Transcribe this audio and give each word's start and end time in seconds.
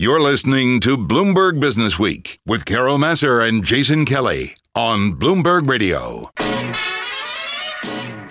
You're 0.00 0.22
listening 0.22 0.80
to 0.80 0.96
Bloomberg 0.96 1.60
Businessweek 1.60 2.38
with 2.46 2.64
Carol 2.64 2.96
Massar 2.96 3.46
and 3.46 3.62
Jason 3.62 4.06
Kelly 4.06 4.56
on 4.74 5.12
Bloomberg 5.12 5.68
Radio. 5.68 6.30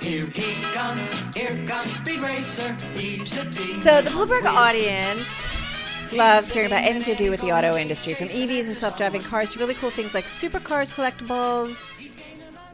Here 0.01 0.25
he 0.25 0.63
comes, 0.73 1.35
here 1.35 1.67
comes 1.67 1.91
Speed 1.91 2.21
Racer. 2.21 2.73
He's 2.95 3.37
a 3.37 3.45
demon. 3.45 3.75
So 3.75 4.01
the 4.01 4.09
Bloomberg 4.09 4.45
audience 4.45 6.11
loves 6.11 6.51
hearing 6.51 6.71
about 6.71 6.85
anything 6.85 7.03
to 7.03 7.23
do 7.23 7.29
with 7.29 7.41
the 7.41 7.51
auto 7.51 7.77
industry, 7.77 8.15
from 8.15 8.29
EVs 8.29 8.67
and 8.67 8.75
self-driving 8.75 9.21
cars 9.21 9.51
to 9.51 9.59
really 9.59 9.75
cool 9.75 9.91
things 9.91 10.15
like 10.15 10.25
supercars, 10.25 10.91
collectibles, 10.91 11.98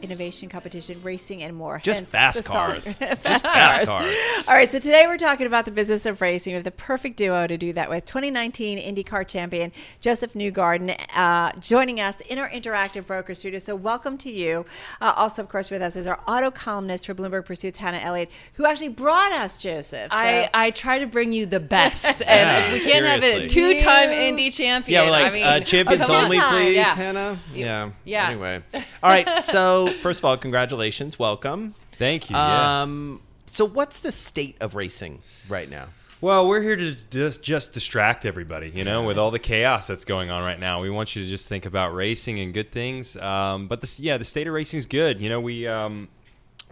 innovation, 0.06 0.48
competition, 0.48 1.02
racing, 1.04 1.42
and 1.44 1.56
more. 1.56 1.80
Just 1.84 2.00
Hence 2.02 2.12
fast 2.12 2.46
cars. 2.46 2.96
fast, 2.98 3.24
Just 3.24 3.44
cars. 3.44 3.78
fast 3.78 3.86
cars. 3.86 4.48
All 4.48 4.54
right, 4.54 4.72
so 4.72 4.78
today 4.80 5.06
we're 5.08 5.18
talking 5.18 5.48
about 5.48 5.66
the 5.66 5.72
business 5.72 6.06
of 6.06 6.22
racing. 6.22 6.52
We 6.52 6.56
have 6.56 6.64
the 6.64 6.72
perfect 6.72 7.18
duo 7.18 7.48
to 7.48 7.58
do 7.58 7.74
that 7.74 7.90
with. 7.90 8.06
2019 8.06 8.78
IndyCar 8.78 9.28
champion 9.28 9.72
Josef 10.00 10.34
Newgarden 10.34 10.96
uh, 11.16 11.52
joining 11.60 12.00
us 12.00 12.22
in 12.22 12.38
our 12.38 12.50
interactive 12.50 13.08
broker 13.08 13.34
studio. 13.34 13.60
So 13.60 13.76
welcome 13.76 14.18
to 14.20 14.32
you. 14.32 14.66
Uh, 15.02 15.14
also, 15.16 15.42
of 15.42 15.50
course, 15.50 15.72
with 15.72 15.82
us 15.82 15.96
is 15.96 16.08
our 16.08 16.20
auto 16.28 16.52
columnist 16.52 17.08
for 17.08 17.16
Bloomberg 17.16 17.46
Pursuits, 17.46 17.80
Hannah 17.80 17.98
Elliott, 17.98 18.30
who 18.54 18.66
actually 18.66 18.90
brought 18.90 19.32
us 19.32 19.58
Josef. 19.58 20.12
So- 20.12 20.18
I, 20.18 20.50
I 20.54 20.72
try 20.72 21.00
to 21.00 21.08
bring 21.08 21.34
you 21.34 21.46
the 21.48 21.60
best, 21.60 22.22
and 22.28 22.30
Yeah, 22.30 22.66
if 22.68 22.74
we 22.74 22.92
can't 22.92 23.06
have 23.06 23.24
seriously. 23.24 23.46
a 23.46 23.50
two-time 23.50 24.10
Indy 24.10 24.52
champion, 24.52 24.94
Yeah, 24.94 25.06
we're 25.06 25.12
like 25.12 25.26
I 25.26 25.34
mean, 25.34 25.44
uh, 25.44 25.60
champions 25.62 26.06
come 26.06 26.16
on. 26.16 26.24
only, 26.26 26.40
please, 26.40 26.76
yeah. 26.76 26.94
Hannah. 26.96 27.38
Yeah. 27.54 27.90
Yeah. 28.04 28.30
Anyway, 28.30 28.62
all 29.02 29.10
right. 29.10 29.42
So 29.44 29.94
first 30.02 30.20
of 30.20 30.26
all, 30.26 30.38
congratulations, 30.38 31.18
welcome. 31.20 31.76
Thank 31.98 32.30
you. 32.30 32.36
yeah. 32.36 32.82
Um, 32.82 33.22
so 33.46 33.66
what's 33.66 34.00
the 34.00 34.12
state 34.12 34.58
of 34.60 34.76
racing 34.76 35.20
right 35.48 35.70
now? 35.70 35.88
Well, 36.22 36.48
we're 36.48 36.62
here 36.62 36.76
to 36.76 36.96
just 37.12 37.44
just 37.44 37.74
distract 37.74 38.26
everybody, 38.26 38.70
you 38.70 38.84
know, 38.84 39.04
with 39.04 39.18
all 39.18 39.32
the 39.32 39.40
chaos 39.40 39.88
that's 39.88 40.06
going 40.06 40.32
on 40.32 40.44
right 40.44 40.60
now. 40.60 40.82
We 40.82 40.90
want 40.90 41.16
you 41.16 41.24
to 41.24 41.30
just 41.30 41.48
think 41.48 41.66
about 41.66 41.94
racing 41.94 42.40
and 42.40 42.54
good 42.54 42.72
things. 42.72 43.16
Um, 43.18 43.68
but 43.68 43.82
this, 43.82 44.00
yeah, 44.00 44.18
the 44.18 44.26
state 44.26 44.48
of 44.48 44.54
racing 44.54 44.80
is 44.80 44.86
good. 44.86 45.20
You 45.20 45.30
know, 45.30 45.40
we 45.40 45.68
um, 45.68 46.08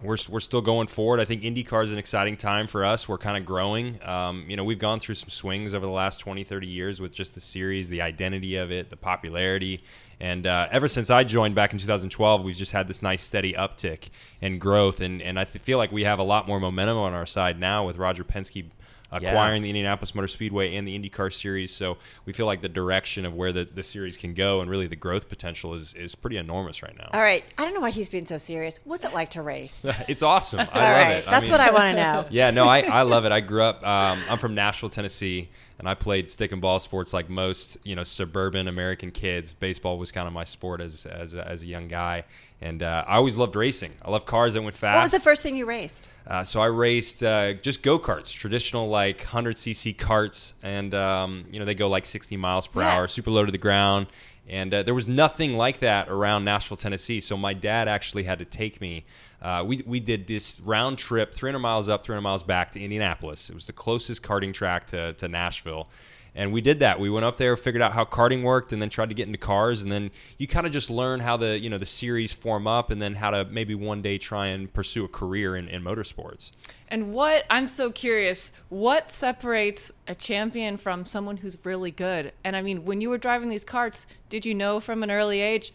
we're 0.02 0.16
we're 0.28 0.40
still 0.40 0.60
going 0.60 0.86
forward. 0.86 1.20
I 1.20 1.24
think 1.24 1.42
IndyCar 1.42 1.84
is 1.84 1.92
an 1.92 1.98
exciting 1.98 2.36
time 2.36 2.66
for 2.66 2.84
us. 2.84 3.08
We're 3.08 3.18
kind 3.18 3.36
of 3.36 3.44
growing. 3.44 3.98
Um, 4.04 4.44
you 4.48 4.56
know, 4.56 4.64
we've 4.64 4.78
gone 4.78 5.00
through 5.00 5.14
some 5.14 5.28
swings 5.28 5.72
over 5.72 5.86
the 5.86 5.92
last 5.92 6.18
20, 6.20 6.44
30 6.44 6.66
years 6.66 7.00
with 7.00 7.14
just 7.14 7.34
the 7.34 7.40
series, 7.40 7.88
the 7.88 8.02
identity 8.02 8.56
of 8.56 8.70
it, 8.70 8.90
the 8.90 8.96
popularity. 8.96 9.82
And 10.20 10.46
uh, 10.46 10.68
ever 10.70 10.88
since 10.88 11.10
I 11.10 11.24
joined 11.24 11.54
back 11.54 11.72
in 11.72 11.78
2012, 11.78 12.42
we've 12.44 12.56
just 12.56 12.72
had 12.72 12.88
this 12.88 13.02
nice 13.02 13.22
steady 13.22 13.52
uptick 13.52 14.10
and 14.40 14.60
growth. 14.60 15.00
And, 15.00 15.22
and 15.22 15.38
I 15.38 15.44
feel 15.44 15.78
like 15.78 15.92
we 15.92 16.04
have 16.04 16.18
a 16.18 16.24
lot 16.24 16.46
more 16.46 16.60
momentum 16.60 16.98
on 16.98 17.14
our 17.14 17.26
side 17.26 17.58
now 17.58 17.86
with 17.86 17.96
Roger 17.96 18.24
Penske 18.24 18.66
acquiring 19.12 19.62
the 19.62 19.68
Indianapolis 19.70 20.14
Motor 20.14 20.28
Speedway 20.28 20.74
and 20.76 20.86
the 20.86 20.98
IndyCar 20.98 21.32
series. 21.32 21.72
So 21.72 21.98
we 22.24 22.32
feel 22.32 22.46
like 22.46 22.62
the 22.62 22.68
direction 22.68 23.24
of 23.24 23.34
where 23.34 23.52
the, 23.52 23.64
the 23.64 23.82
series 23.82 24.16
can 24.16 24.34
go 24.34 24.60
and 24.60 24.70
really 24.70 24.86
the 24.86 24.96
growth 24.96 25.28
potential 25.28 25.74
is, 25.74 25.94
is 25.94 26.14
pretty 26.14 26.36
enormous 26.36 26.82
right 26.82 26.96
now. 26.96 27.10
All 27.12 27.20
right. 27.20 27.44
I 27.58 27.64
don't 27.64 27.74
know 27.74 27.80
why 27.80 27.90
he's 27.90 28.08
being 28.08 28.26
so 28.26 28.38
serious. 28.38 28.80
What's 28.84 29.04
it 29.04 29.12
like 29.12 29.30
to 29.30 29.42
race? 29.42 29.84
It's 30.08 30.22
awesome. 30.22 30.60
I 30.60 30.64
All 30.64 30.80
love 30.80 30.90
right. 30.92 31.10
it. 31.18 31.24
That's 31.26 31.42
mean- 31.44 31.52
what 31.52 31.60
I 31.60 31.70
want 31.70 31.84
to 31.84 32.02
know. 32.02 32.26
Yeah, 32.34 32.50
no, 32.50 32.64
I, 32.66 32.80
I 32.80 33.02
love 33.02 33.24
it. 33.24 33.32
I 33.32 33.40
grew 33.40 33.62
up. 33.62 33.86
Um, 33.86 34.18
I'm 34.28 34.38
from 34.38 34.54
Nashville, 34.54 34.88
Tennessee, 34.88 35.50
and 35.84 35.90
I 35.90 35.94
played 35.94 36.30
stick 36.30 36.50
and 36.50 36.62
ball 36.62 36.80
sports 36.80 37.12
like 37.12 37.28
most 37.28 37.76
you 37.84 37.94
know 37.94 38.04
suburban 38.04 38.68
American 38.68 39.10
kids. 39.10 39.52
Baseball 39.52 39.98
was 39.98 40.10
kind 40.10 40.26
of 40.26 40.32
my 40.32 40.44
sport 40.44 40.80
as 40.80 41.04
as 41.04 41.34
a, 41.34 41.46
as 41.46 41.62
a 41.62 41.66
young 41.66 41.88
guy, 41.88 42.24
and 42.62 42.82
uh, 42.82 43.04
I 43.06 43.16
always 43.16 43.36
loved 43.36 43.54
racing. 43.54 43.92
I 44.02 44.10
love 44.10 44.24
cars 44.24 44.54
that 44.54 44.62
went 44.62 44.74
fast. 44.76 44.96
What 44.96 45.02
was 45.02 45.10
the 45.10 45.20
first 45.20 45.42
thing 45.42 45.56
you 45.56 45.66
raced? 45.66 46.08
Uh, 46.26 46.42
so 46.42 46.62
I 46.62 46.66
raced 46.66 47.22
uh, 47.22 47.52
just 47.52 47.82
go 47.82 47.98
karts, 47.98 48.32
traditional 48.32 48.88
like 48.88 49.18
100 49.18 49.56
cc 49.56 49.94
karts, 49.96 50.54
and 50.62 50.94
um, 50.94 51.44
you 51.50 51.58
know 51.58 51.66
they 51.66 51.74
go 51.74 51.88
like 51.90 52.06
60 52.06 52.34
miles 52.38 52.66
per 52.66 52.80
Yeah. 52.80 52.94
hour, 52.96 53.06
super 53.06 53.30
low 53.30 53.44
to 53.44 53.52
the 53.52 53.58
ground. 53.58 54.06
And 54.46 54.74
uh, 54.74 54.82
there 54.82 54.94
was 54.94 55.08
nothing 55.08 55.56
like 55.56 55.78
that 55.80 56.10
around 56.10 56.44
Nashville, 56.44 56.76
Tennessee. 56.76 57.20
So 57.22 57.34
my 57.34 57.54
dad 57.54 57.88
actually 57.88 58.24
had 58.24 58.38
to 58.40 58.44
take 58.44 58.78
me. 58.78 59.04
Uh, 59.44 59.62
we 59.62 59.82
we 59.86 60.00
did 60.00 60.26
this 60.26 60.58
round 60.60 60.96
trip, 60.96 61.34
300 61.34 61.58
miles 61.58 61.86
up, 61.86 62.02
300 62.02 62.22
miles 62.22 62.42
back 62.42 62.72
to 62.72 62.80
Indianapolis. 62.80 63.50
It 63.50 63.54
was 63.54 63.66
the 63.66 63.74
closest 63.74 64.22
karting 64.22 64.54
track 64.54 64.86
to 64.88 65.12
to 65.12 65.28
Nashville. 65.28 65.86
And 66.36 66.52
we 66.52 66.60
did 66.60 66.80
that. 66.80 66.98
We 66.98 67.10
went 67.10 67.24
up 67.24 67.36
there, 67.36 67.56
figured 67.56 67.80
out 67.80 67.92
how 67.92 68.04
karting 68.04 68.42
worked, 68.42 68.72
and 68.72 68.82
then 68.82 68.90
tried 68.90 69.10
to 69.10 69.14
get 69.14 69.28
into 69.28 69.38
cars. 69.38 69.82
And 69.82 69.92
then 69.92 70.10
you 70.36 70.48
kind 70.48 70.66
of 70.66 70.72
just 70.72 70.90
learn 70.90 71.20
how 71.20 71.36
the 71.36 71.58
you 71.58 71.68
know 71.68 71.78
the 71.78 71.86
series 71.86 72.32
form 72.32 72.66
up, 72.66 72.90
and 72.90 73.00
then 73.02 73.14
how 73.14 73.30
to 73.30 73.44
maybe 73.44 73.74
one 73.74 74.00
day 74.00 74.16
try 74.16 74.46
and 74.46 74.72
pursue 74.72 75.04
a 75.04 75.08
career 75.08 75.56
in, 75.56 75.68
in 75.68 75.82
motorsports. 75.82 76.50
And 76.88 77.12
what 77.12 77.44
I'm 77.50 77.68
so 77.68 77.90
curious, 77.90 78.52
what 78.70 79.10
separates 79.10 79.92
a 80.08 80.14
champion 80.14 80.76
from 80.78 81.04
someone 81.04 81.36
who's 81.36 81.58
really 81.64 81.90
good? 81.90 82.32
And 82.44 82.56
I 82.56 82.62
mean, 82.62 82.84
when 82.84 83.00
you 83.00 83.10
were 83.10 83.18
driving 83.18 83.50
these 83.50 83.64
karts, 83.64 84.06
did 84.28 84.46
you 84.46 84.54
know 84.54 84.80
from 84.80 85.02
an 85.02 85.10
early 85.10 85.40
age, 85.40 85.72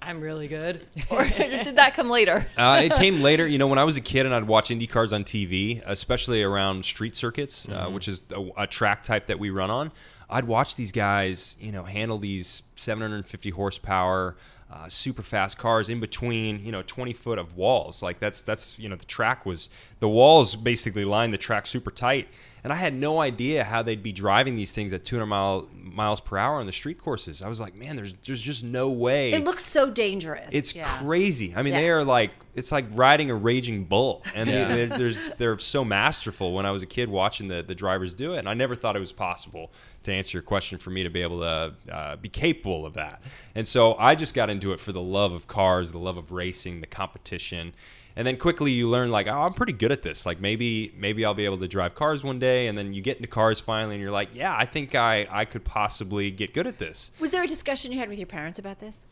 I'm 0.00 0.20
really 0.20 0.48
good, 0.48 0.86
or 1.10 1.24
did 1.24 1.76
that 1.76 1.94
come 1.94 2.08
later? 2.08 2.46
Uh, 2.58 2.80
it 2.82 2.94
came 2.96 3.20
later. 3.20 3.46
You 3.46 3.58
know, 3.58 3.66
when 3.66 3.78
I 3.78 3.84
was 3.84 3.96
a 3.96 4.00
kid 4.00 4.26
and 4.26 4.34
I'd 4.34 4.46
watch 4.46 4.70
Indy 4.70 4.86
cars 4.86 5.12
on 5.12 5.22
TV, 5.24 5.80
especially 5.86 6.42
around 6.42 6.84
street 6.84 7.14
circuits, 7.14 7.68
uh, 7.68 7.88
which 7.88 8.08
is 8.08 8.22
a, 8.34 8.62
a 8.62 8.66
track 8.66 9.02
type 9.04 9.26
that 9.26 9.38
we 9.38 9.50
run 9.50 9.70
on, 9.70 9.92
I'd 10.28 10.44
watch 10.44 10.76
these 10.76 10.92
guys, 10.92 11.56
you 11.60 11.72
know, 11.72 11.84
handle 11.84 12.18
these 12.18 12.62
750 12.76 13.50
horsepower, 13.50 14.36
uh, 14.70 14.88
super 14.88 15.22
fast 15.22 15.56
cars 15.56 15.88
in 15.88 16.00
between, 16.00 16.64
you 16.64 16.72
know, 16.72 16.82
20 16.82 17.12
foot 17.14 17.38
of 17.38 17.56
walls. 17.56 18.02
Like 18.02 18.18
that's 18.18 18.42
that's 18.42 18.78
you 18.78 18.88
know 18.88 18.96
the 18.96 19.06
track 19.06 19.46
was 19.46 19.70
the 20.00 20.08
walls 20.08 20.56
basically 20.56 21.04
lined 21.04 21.32
the 21.32 21.38
track 21.38 21.66
super 21.66 21.90
tight, 21.90 22.28
and 22.64 22.72
I 22.72 22.76
had 22.76 22.94
no 22.94 23.20
idea 23.20 23.64
how 23.64 23.82
they'd 23.82 24.02
be 24.02 24.12
driving 24.12 24.56
these 24.56 24.72
things 24.72 24.92
at 24.92 25.04
200 25.04 25.26
mile 25.26 25.68
miles 25.74 26.20
per 26.20 26.36
hour 26.38 26.60
on 26.60 26.66
the 26.66 26.72
street 26.72 26.98
courses. 26.98 27.42
I 27.42 27.48
was 27.48 27.58
like, 27.60 27.74
man, 27.76 27.96
there's 27.96 28.12
there's 28.24 28.40
just 28.40 28.62
no 28.62 28.90
way. 28.90 29.32
It 29.32 29.42
looks 29.44 29.64
so 29.64 29.90
dangerous. 29.90 30.52
It's 30.52 30.74
Yeah. 30.74 30.98
crazy. 30.98 31.54
I 31.56 31.62
mean, 31.62 31.72
Yeah. 31.72 31.80
they 31.80 31.90
are 31.90 32.04
like 32.04 32.30
it's 32.54 32.70
like 32.72 32.86
riding 32.92 33.30
a 33.30 33.34
raging 33.36 33.84
bull, 33.84 34.22
and 34.34 34.48
Yeah. 34.50 34.66
they, 34.68 34.86
they're, 34.86 35.12
they're 35.38 35.58
so 35.60 35.84
masterful. 35.84 36.52
When 36.54 36.66
I 36.66 36.70
was 36.72 36.82
a 36.82 36.86
kid 36.86 37.08
watching 37.08 37.48
the 37.48 37.62
the 37.62 37.74
drivers 37.74 38.14
do 38.14 38.34
it, 38.34 38.38
and 38.38 38.48
I 38.48 38.54
never 38.54 38.74
thought 38.76 38.96
it 38.96 39.00
was 39.00 39.12
possible 39.12 39.72
to 40.04 40.12
answer 40.12 40.36
your 40.38 40.42
question 40.42 40.78
for 40.78 40.90
me 40.90 41.02
to 41.02 41.10
be 41.10 41.22
able 41.22 41.40
to 41.40 41.74
uh, 41.92 42.16
be 42.16 42.28
capable 42.28 42.86
of 42.86 42.94
that. 42.94 43.22
And 43.54 43.66
so 43.66 43.94
I 43.94 44.14
just 44.14 44.34
got 44.34 44.50
into 44.50 44.72
it 44.72 44.80
for 44.80 44.92
the 44.92 45.00
love 45.02 45.32
of 45.32 45.46
cars, 45.48 45.90
the 45.92 45.98
love 45.98 46.16
of 46.16 46.30
racing, 46.32 46.80
the 46.80 46.86
competition. 46.86 47.74
And 48.18 48.26
then 48.26 48.36
quickly 48.36 48.72
you 48.72 48.88
learn 48.88 49.12
like, 49.12 49.28
oh, 49.28 49.42
I'm 49.42 49.54
pretty 49.54 49.72
good 49.72 49.92
at 49.92 50.02
this. 50.02 50.26
Like 50.26 50.40
maybe 50.40 50.92
maybe 50.98 51.24
I'll 51.24 51.34
be 51.34 51.44
able 51.44 51.58
to 51.58 51.68
drive 51.68 51.94
cars 51.94 52.24
one 52.24 52.40
day. 52.40 52.66
And 52.66 52.76
then 52.76 52.92
you 52.92 53.00
get 53.00 53.16
into 53.16 53.28
cars 53.28 53.60
finally, 53.60 53.94
and 53.94 54.02
you're 54.02 54.10
like, 54.10 54.30
yeah, 54.34 54.54
I 54.56 54.66
think 54.66 54.96
I 54.96 55.28
I 55.30 55.44
could 55.44 55.64
possibly 55.64 56.32
get 56.32 56.52
good 56.52 56.66
at 56.66 56.78
this. 56.78 57.12
Was 57.20 57.30
there 57.30 57.44
a 57.44 57.46
discussion 57.46 57.92
you 57.92 57.98
had 58.00 58.08
with 58.08 58.18
your 58.18 58.26
parents 58.26 58.58
about 58.58 58.80
this? 58.80 59.06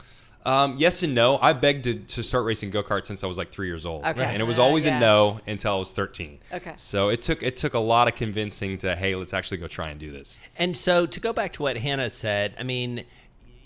Um, 0.45 0.75
yes 0.79 1.03
and 1.03 1.13
no. 1.15 1.39
I 1.39 1.53
begged 1.55 1.85
to, 1.85 1.95
to 1.95 2.23
start 2.23 2.45
racing 2.45 2.71
go 2.71 2.83
karts 2.83 3.07
since 3.07 3.25
I 3.25 3.27
was 3.27 3.37
like 3.39 3.51
three 3.51 3.67
years 3.69 3.85
old, 3.87 4.05
Okay. 4.05 4.23
and 4.25 4.41
it 4.41 4.45
was 4.45 4.59
Uh, 4.61 4.63
always 4.63 4.87
yeah. 4.87 4.97
a 4.97 5.01
no 5.01 5.41
until 5.47 5.75
I 5.75 5.79
was 5.79 5.93
thirteen. 5.93 6.39
Okay. 6.53 6.75
So 6.77 7.09
it 7.09 7.23
took 7.23 7.43
it 7.45 7.57
took 7.57 7.75
a 7.75 7.79
lot 7.81 8.09
of 8.09 8.17
convincing 8.17 8.77
to 8.79 8.97
hey, 8.97 9.15
let's 9.15 9.35
actually 9.35 9.59
go 9.59 9.69
try 9.69 9.89
and 9.91 10.01
do 10.01 10.11
this. 10.11 10.41
And 10.57 10.77
so 10.77 11.07
to 11.07 11.21
go 11.21 11.33
back 11.33 11.53
to 11.55 11.63
what 11.63 11.77
Hannah 11.77 12.11
said, 12.11 12.55
I 12.59 12.65
mean, 12.65 13.05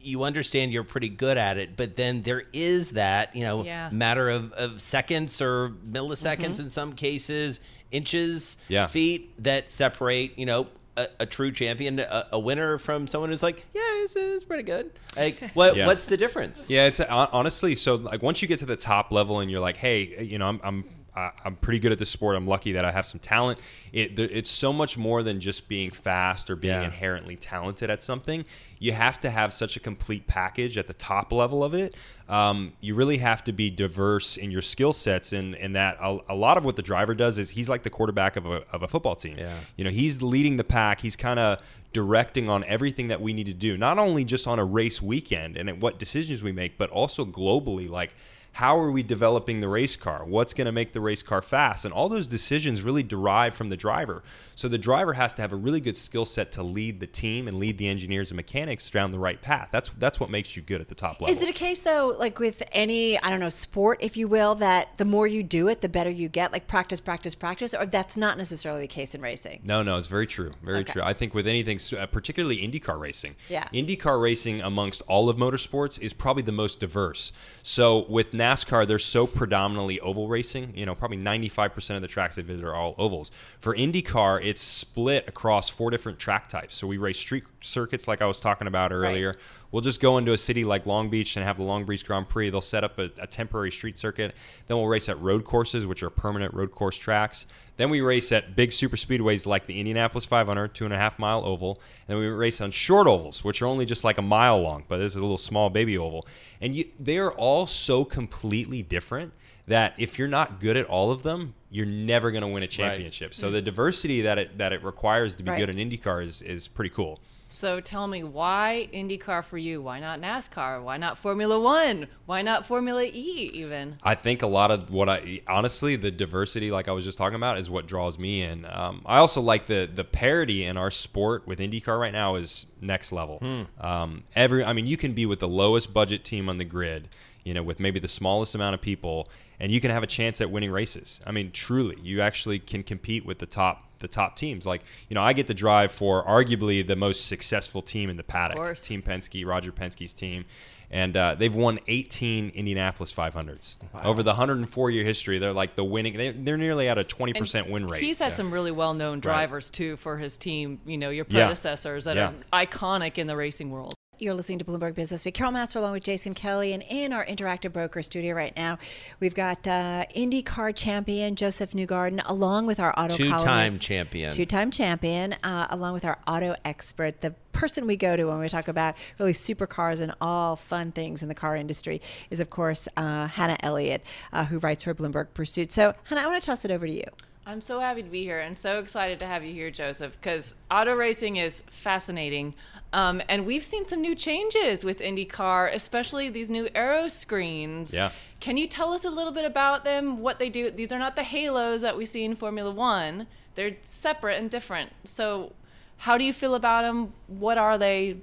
you 0.03 0.23
understand 0.25 0.73
you're 0.73 0.85
pretty 0.85 1.09
good 1.09 1.37
at 1.37 1.59
it, 1.59 1.77
but 1.77 1.97
then 1.97 2.23
there 2.23 2.45
is 2.53 2.93
that, 2.93 3.35
you 3.37 3.43
know, 3.45 3.65
Yeah. 3.65 3.89
matter 3.93 4.29
of, 4.29 4.53
of 4.55 4.81
seconds 4.81 5.41
or 5.41 5.71
milliseconds 5.89 6.39
mm-hmm. 6.39 6.63
in 6.63 6.71
some 6.71 6.93
cases, 6.95 7.61
inches, 7.91 8.57
Yeah. 8.69 8.87
feet 8.87 9.33
that 9.43 9.71
separate, 9.71 10.39
you 10.39 10.47
know, 10.47 10.69
a, 10.97 11.09
a 11.21 11.27
true 11.27 11.53
champion, 11.53 11.99
a, 11.99 12.29
a 12.33 12.39
winner 12.39 12.79
from 12.79 13.07
someone 13.07 13.31
who's 13.31 13.43
like, 13.43 13.65
yeah, 13.75 13.81
it's, 14.03 14.17
it's 14.17 14.45
pretty 14.45 14.63
good. 14.65 14.91
Like, 15.17 15.39
what, 15.55 15.77
Yeah. 15.77 15.87
what's 15.87 16.05
the 16.07 16.17
difference? 16.17 16.65
Yeah, 16.69 16.87
it's 16.87 17.01
uh, 17.01 17.27
honestly 17.33 17.75
so. 17.75 17.95
Like 17.95 18.23
once 18.23 18.43
you 18.43 18.49
get 18.49 18.59
to 18.61 18.67
the 18.67 18.77
top 18.77 19.13
level 19.13 19.41
and 19.41 19.51
you're 19.51 19.61
like, 19.61 19.77
hey, 19.77 20.23
you 20.25 20.39
know, 20.39 20.47
I'm 20.47 20.61
I'm 20.63 20.85
I- 21.17 21.33
I'm 21.45 21.57
pretty 21.57 21.79
good 21.81 21.91
at 21.93 21.99
this 21.99 22.11
sport. 22.11 22.37
I'm 22.37 22.47
lucky 22.47 22.73
that 22.73 22.85
I 22.85 22.93
have 22.93 23.05
some 23.07 23.19
talent. 23.21 23.59
It 23.93 24.19
it's 24.19 24.51
so 24.51 24.73
much 24.73 24.97
more 24.97 25.23
than 25.23 25.41
just 25.41 25.69
being 25.69 25.91
fast 25.91 26.49
or 26.51 26.57
being 26.57 26.75
Yeah. 26.75 26.85
inherently 26.85 27.37
talented 27.37 27.91
at 27.91 28.03
something. 28.03 28.45
You 28.79 28.93
have 28.93 29.19
to 29.21 29.31
have 29.31 29.53
such 29.53 29.77
a 29.77 29.81
complete 29.81 30.27
package 30.27 30.79
at 30.79 30.87
the 30.87 30.95
top 30.95 31.33
level 31.33 31.63
of 31.65 31.75
it. 31.75 31.95
Um, 32.29 32.73
you 32.81 32.95
really 32.95 33.19
have 33.19 33.43
to 33.45 33.53
be 33.53 33.71
diverse 33.71 34.37
in 34.37 34.51
your 34.53 34.63
skill 34.63 34.93
sets, 34.93 35.33
and 35.33 35.55
and 35.57 35.75
that 35.75 35.99
a, 36.01 36.19
a 36.29 36.35
lot 36.35 36.57
of 36.57 36.65
what 36.65 36.77
the 36.77 36.83
driver 36.83 37.15
does 37.15 37.39
is 37.39 37.51
he's 37.51 37.69
like 37.69 37.83
the 37.83 37.91
quarterback 37.91 38.37
of 38.37 38.47
a 38.47 38.63
of 38.73 38.83
a 38.83 38.89
football 38.89 39.17
team. 39.17 39.37
Yeah. 39.37 39.59
You 39.77 39.85
know, 39.85 39.91
he's 39.91 40.23
leading 40.23 40.57
the 40.57 40.65
pack. 40.65 41.01
He's 41.01 41.17
kind 41.17 41.41
of 41.41 41.59
directing 41.93 42.49
on 42.49 42.63
everything 42.65 43.09
that 43.09 43.21
we 43.21 43.33
need 43.33 43.47
to 43.47 43.53
do, 43.53 43.77
not 43.77 43.99
only 43.99 44.25
just 44.25 44.47
on 44.47 44.61
a 44.61 44.65
race 44.65 45.03
weekend 45.03 45.57
and 45.57 45.69
at 45.69 45.79
what 45.81 45.99
decisions 45.99 46.41
we 46.41 46.53
make, 46.53 46.79
but 46.79 46.89
also 46.91 47.25
globally. 47.25 47.91
Like, 47.91 48.15
How 48.53 48.79
are 48.79 48.91
we 48.91 49.03
developing 49.03 49.61
the 49.61 49.69
race 49.69 49.97
car? 49.97 50.25
What's 50.25 50.53
going 50.55 50.67
to 50.67 50.73
make 50.73 50.93
the 50.93 51.01
race 51.01 51.23
car 51.23 51.41
fast? 51.41 51.85
And 51.85 51.95
all 51.95 52.09
those 52.09 52.27
decisions 52.27 52.83
really 52.83 53.03
derive 53.03 53.55
from 53.55 53.69
the 53.69 53.77
driver. 53.77 54.23
So 54.57 54.69
the 54.69 54.77
driver 54.79 55.15
has 55.15 55.35
to 55.35 55.43
have 55.43 55.53
a 55.53 55.57
really 55.57 55.81
good 55.81 55.97
skill 55.97 56.25
set 56.27 56.53
to 56.53 56.63
lead 56.63 57.01
the 57.01 57.07
team 57.07 57.49
and 57.49 57.59
lead 57.59 57.79
the 57.79 57.89
engineers 57.89 58.31
and 58.31 58.37
mechanics 58.37 58.91
down 58.91 59.13
the 59.13 59.19
right 59.19 59.41
path. 59.41 59.69
That's 59.71 59.91
that's 59.99 60.21
what 60.21 60.31
makes 60.31 60.57
you 60.57 60.63
good 60.63 60.81
at 60.81 60.89
the 60.89 60.95
top 60.95 61.21
level. 61.21 61.35
Is 61.35 61.43
it 61.43 61.49
a 61.49 61.53
case 61.53 61.81
though, 61.81 62.15
like 62.19 62.39
with 62.39 62.63
any, 62.73 63.19
I 63.23 63.31
don't 63.31 63.41
know, 63.41 63.49
sport, 63.49 63.99
if 64.03 64.17
you 64.17 64.29
will, 64.29 64.55
that 64.57 64.99
the 64.99 65.05
more 65.05 65.27
you 65.27 65.43
do 65.43 65.69
it, 65.69 65.81
the 65.81 65.89
better 65.89 66.11
you 66.11 66.29
get, 66.29 66.53
like 66.53 66.67
practice, 66.67 67.01
practice, 67.01 67.35
practice, 67.35 67.73
or 67.73 67.87
that's 67.87 68.17
not 68.17 68.37
necessarily 68.37 68.83
the 68.83 68.89
case 68.89 69.15
in 69.15 69.23
racing? 69.23 69.61
No, 69.65 69.83
no, 69.83 69.97
it's 69.97 70.09
very 70.09 70.27
true. 70.27 70.53
Very 70.63 70.81
Okay. 70.81 70.93
true. 70.95 71.03
I 71.03 71.15
think 71.15 71.35
with 71.35 71.47
anything, 71.47 71.79
uh, 71.99 72.07
particularly 72.07 72.59
IndyCar 72.59 72.99
racing, 73.01 73.37
Yeah. 73.49 73.67
IndyCar 73.73 74.21
racing 74.21 74.61
amongst 74.61 75.03
all 75.07 75.31
of 75.31 75.37
motorsports 75.37 75.99
is 76.01 76.13
probably 76.13 76.43
the 76.43 76.53
most 76.53 76.81
diverse. 76.81 77.33
So 77.63 78.05
with 78.09 78.35
NASCAR, 78.41 78.87
they're 78.87 78.99
so 78.99 79.27
predominantly 79.27 80.01
oval 80.01 80.27
racing. 80.29 80.73
You 80.75 80.87
know, 80.87 80.95
probably 80.95 81.19
95% 81.19 81.97
of 81.97 82.03
the 82.03 82.09
tracks 82.09 82.37
they 82.37 82.43
visit 82.43 82.65
are 82.65 82.75
all 82.75 82.95
ovals. 82.99 83.31
For 83.61 83.75
IndyCar, 83.75 84.45
it's 84.45 84.61
split 84.61 85.29
across 85.29 85.69
four 85.69 85.91
different 85.91 86.19
track 86.19 86.49
types. 86.49 86.75
So 86.75 86.87
we 86.87 86.97
race 86.97 87.19
street 87.19 87.45
circuits, 87.61 88.09
like 88.09 88.23
I 88.23 88.27
was 88.27 88.41
talking 88.41 88.67
about 88.67 88.93
earlier. 88.93 89.37
We'll 89.73 89.83
just 89.83 90.01
go 90.01 90.19
into 90.19 90.33
a 90.33 90.39
city 90.39 90.65
like 90.65 90.87
Long 90.87 91.11
Beach 91.11 91.37
and 91.37 91.45
have 91.45 91.57
the 91.57 91.63
Long 91.63 91.85
Beach 91.85 92.05
Grand 92.05 92.29
Prix. 92.29 92.51
They'll 92.51 92.61
set 92.61 92.83
up 92.83 92.99
a, 92.99 93.11
a 93.19 93.27
temporary 93.27 93.71
street 93.71 93.99
circuit. 93.99 94.35
Then 94.67 94.77
we'll 94.77 94.89
race 94.89 95.09
at 95.09 95.21
road 95.21 95.45
courses, 95.45 95.87
which 95.87 96.03
are 96.03 96.11
permanent 96.11 96.55
road 96.55 96.73
course 96.73 96.97
tracks. 96.97 97.47
Then 97.77 97.89
we 97.89 98.01
race 98.01 98.33
at 98.33 98.57
big 98.57 98.73
super 98.73 98.97
speedways 98.97 99.47
like 99.47 99.67
the 99.67 99.79
Indianapolis 99.79 100.25
500, 100.25 100.75
two 100.75 100.85
and 100.85 100.93
a 100.93 100.99
half 100.99 101.19
mile 101.19 101.45
oval. 101.47 101.81
And 102.07 102.17
then 102.17 102.19
we 102.19 102.27
race 102.29 102.61
on 102.61 102.71
short 102.73 103.07
ovals, 103.07 103.45
which 103.45 103.63
are 103.63 103.67
only 103.67 103.87
just 103.87 104.05
like 104.05 104.19
a 104.19 104.23
mile 104.23 104.61
long, 104.61 104.85
but 104.89 104.99
this 104.99 105.13
is 105.13 105.17
a 105.17 105.21
little 105.23 105.39
small 105.39 105.71
baby 105.71 105.97
oval. 105.97 106.27
And 106.61 106.75
you, 106.75 106.85
they 106.99 107.19
are 107.19 107.33
all 107.33 107.67
so 107.67 108.05
completely 108.05 108.83
different 108.83 109.33
that 109.67 109.95
if 109.99 110.19
you're 110.19 110.29
not 110.29 110.61
good 110.61 110.77
at 110.77 110.87
all 110.87 111.11
of 111.11 111.23
them, 111.23 111.55
you're 111.71 111.87
never 111.87 112.31
going 112.31 112.43
to 112.43 112.49
win 112.49 112.63
a 112.63 112.67
championship. 112.69 113.33
So 113.35 113.51
the 113.51 113.63
diversity 113.63 114.23
that 114.23 114.39
it 114.39 114.59
that 114.59 114.73
it 114.73 114.83
requires 114.83 115.35
to 115.37 115.43
be 115.43 115.51
Right. 115.51 115.59
good 115.59 115.71
in 115.71 115.77
IndyCar 115.77 116.25
is 116.25 116.43
is 116.43 116.67
pretty 116.69 116.91
cool. 116.91 117.21
So 117.53 117.81
tell 117.81 118.07
me, 118.07 118.23
why 118.23 118.89
IndyCar 118.95 119.43
for 119.43 119.59
you? 119.59 119.83
Why 119.83 119.99
not 119.99 120.21
NASCAR? 120.21 120.85
Why 120.85 120.99
not 120.99 121.19
Formula 121.19 121.61
One? 121.61 122.07
Why 122.27 122.43
not 122.43 122.65
Formula 122.65 123.03
E 123.03 123.51
even? 123.53 123.97
I 124.05 124.15
think 124.15 124.43
a 124.43 124.47
lot 124.47 124.71
of 124.71 124.91
what 124.95 125.09
I 125.09 125.41
honestly 125.49 125.97
the 125.97 126.13
diversity, 126.13 126.71
like 126.71 126.87
I 126.87 126.93
was 126.93 127.05
just 127.05 127.19
talking 127.19 127.35
about, 127.35 127.59
is 127.59 127.69
what 127.69 127.89
draws 127.89 128.21
me 128.21 128.43
in. 128.43 128.67
Um, 128.71 129.03
I 129.05 129.19
also 129.19 129.41
like 129.41 129.67
the 129.67 129.91
the 129.93 130.05
parity 130.05 130.65
in 130.65 130.77
our 130.77 130.93
sport 130.93 131.45
with 131.49 131.59
IndyCar 131.59 131.99
right 131.99 132.13
now 132.13 132.37
is 132.37 132.67
next 132.81 133.11
level. 133.11 133.43
Um, 133.81 134.23
every, 134.37 134.65
I 134.65 134.73
mean, 134.73 134.87
you 134.87 134.97
can 134.97 135.13
be 135.13 135.27
with 135.27 135.41
the 135.41 135.49
lowest 135.49 135.93
budget 135.93 136.23
team 136.23 136.49
on 136.49 136.59
the 136.59 136.65
grid, 136.65 137.09
you 137.51 137.55
know, 137.55 137.65
with 137.65 137.81
maybe 137.81 137.99
the 137.99 138.07
smallest 138.07 138.55
amount 138.55 138.75
of 138.75 138.81
people, 138.81 139.29
and 139.59 139.73
you 139.73 139.81
can 139.81 139.91
have 139.91 140.05
a 140.05 140.07
chance 140.07 140.41
at 140.41 140.53
winning 140.53 140.71
races. 140.71 141.21
I 141.27 141.33
mean, 141.33 141.51
truly, 141.51 141.99
you 142.01 142.21
actually 142.21 142.61
can 142.61 142.85
compete 142.85 143.27
with 143.27 143.41
the 143.41 143.47
top 143.47 143.89
the 143.99 144.07
top 144.07 144.37
teams. 144.37 144.65
Like, 144.67 144.83
you 145.09 145.17
know, 145.17 145.21
I 145.21 145.33
get 145.33 145.49
to 145.49 145.53
drive 145.55 145.91
for 145.91 146.25
arguably 146.25 146.87
the 146.87 146.95
most 146.95 147.27
successful 147.27 147.83
team 147.83 148.09
in 148.09 148.17
the 148.17 148.23
paddock. 148.23 148.79
Team 148.79 149.03
Penske, 149.03 149.45
Roger 149.45 149.73
Penske's 149.73 150.15
team. 150.15 150.45
And 150.93 151.17
uh, 151.17 151.35
they've 151.37 151.55
won 151.55 151.81
18 151.89 152.51
Indianapolis 152.51 153.13
500s 153.13 153.77
over 154.03 154.23
the 154.23 154.31
104 154.31 154.91
year 154.91 155.05
history. 155.05 155.39
They're 155.39 155.53
like 155.53 155.75
the 155.75 155.85
winning. 155.85 156.17
They, 156.17 156.31
they're 156.31 156.57
nearly 156.57 156.89
at 156.89 156.99
a 156.99 157.05
20% 157.05 157.69
win 157.69 157.89
rate. 157.89 158.03
He's 158.03 158.21
had 158.21 158.33
some 158.33 158.55
really 158.55 158.71
well-known 158.73 159.19
drivers 159.21 159.71
too 159.71 159.97
for 159.97 160.17
his 160.17 160.39
team. 160.39 160.81
You 160.87 160.99
know, 160.99 161.11
your 161.11 161.27
Yeah. 161.29 161.47
predecessors 161.47 162.05
that 162.05 162.17
Yeah. 162.17 162.33
are 162.53 162.65
iconic 162.65 163.19
in 163.19 163.27
the 163.27 163.37
racing 163.37 163.71
world. 163.71 163.95
You're 164.21 164.35
listening 164.35 164.59
to 164.59 164.67
Bloomberg 164.67 164.93
Businessweek. 164.93 165.33
Carol 165.33 165.51
Massar 165.51 165.77
along 165.77 165.93
with 165.93 166.03
Jason 166.03 166.35
Kelly, 166.35 166.75
and 166.75 166.85
in 166.91 167.15
our 167.15 167.25
interactive 167.25 167.73
broker 167.73 168.03
studio 168.03 168.35
right 168.35 168.55
now, 168.55 168.79
we've 169.19 169.35
got 169.35 169.67
uh, 169.67 170.05
IndyCar 170.15 170.77
champion 170.77 171.37
Josef 171.37 171.73
Newgarden, 171.73 172.21
along 172.27 172.67
with 172.67 172.79
our 172.81 172.93
auto 172.99 173.17
Two-time 173.17 173.79
champion. 173.79 174.31
two-time 174.31 174.71
champion, 174.71 175.37
uh, 175.43 175.69
along 175.71 175.95
with 175.95 176.05
our 176.05 176.19
auto 176.29 176.55
expert, 176.67 177.23
the 177.23 177.31
person 177.53 177.87
we 177.87 177.97
go 177.97 178.15
to 178.15 178.25
when 178.25 178.39
we 178.39 178.49
talk 178.51 178.69
about 178.69 178.95
really 179.19 179.33
supercars 179.33 180.03
and 180.03 180.13
all 180.21 180.55
fun 180.55 180.93
things 180.93 181.23
in 181.23 181.31
the 181.31 181.35
car 181.35 181.57
industry 181.57 182.03
is, 182.29 182.41
of 182.41 182.51
course, 182.51 182.89
uh, 182.99 183.27
Hannah 183.27 183.57
Elliott, 183.61 184.05
uh, 184.35 184.45
who 184.45 184.59
writes 184.59 184.85
for 184.85 184.95
Bloomberg 184.95 185.29
Pursuit. 185.33 185.73
So, 185.73 185.95
Hannah, 186.05 186.21
I 186.21 186.27
want 186.27 186.43
to 186.43 186.47
toss 186.47 186.67
it 186.67 186.71
over 186.71 186.87
to 186.87 186.93
you. 186.93 187.05
I'm 187.47 187.63
so 187.63 187.81
happy 187.81 188.03
to 188.03 188.09
be 188.09 188.23
here 188.23 188.39
and 188.39 188.57
so 188.57 188.79
excited 188.79 189.19
to 189.21 189.27
have 189.27 189.43
you 189.43 189.53
here, 189.53 189.71
Josef, 189.71 190.13
because 190.13 190.55
auto 190.71 190.95
racing 190.95 191.37
is 191.37 191.63
fascinating. 191.71 192.55
Um, 192.93 193.23
and 193.29 193.47
we've 193.47 193.63
seen 193.63 193.85
some 193.85 194.01
new 194.01 194.15
changes 194.15 194.85
with 194.85 195.01
IndyCar, 195.01 195.73
especially 195.73 196.29
these 196.29 196.51
new 196.51 196.69
aero 196.75 197.09
screens. 197.09 197.93
Yeah. 197.93 198.13
Can 198.41 198.57
you 198.57 198.67
tell 198.67 198.93
us 198.93 199.05
a 199.05 199.11
little 199.11 199.33
bit 199.33 199.45
about 199.45 199.85
them, 199.85 200.21
what 200.21 200.39
they 200.39 200.51
do? 200.51 200.71
These 200.71 200.93
are 200.93 200.99
not 200.99 201.17
the 201.17 201.23
halos 201.23 201.81
that 201.81 201.97
we 201.97 202.05
see 202.05 202.25
in 202.25 202.37
Formula 202.37 202.71
One, 202.71 203.27
they're 203.55 203.77
separate 203.83 204.39
and 204.39 204.51
different. 204.51 204.91
So, 205.05 205.53
how 205.97 206.17
do 206.17 206.25
you 206.25 206.33
feel 206.33 206.55
about 206.55 206.83
them? 206.83 207.13
What 207.27 207.59
are 207.59 207.77
they? 207.77 208.17